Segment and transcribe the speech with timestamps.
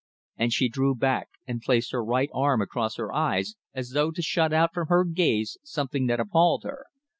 [0.35, 4.21] And she drew back and placed her right arm across her eyes as though to
[4.23, 6.85] shut out from her gaze something that appalled her.